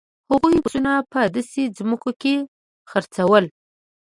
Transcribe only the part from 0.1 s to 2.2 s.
هغوی پسونه په داسې ځمکو